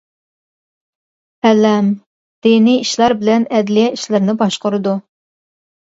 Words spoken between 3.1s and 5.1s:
بىلەن ئەدلىيە ئىشلىرىنى باشقۇرىدۇ.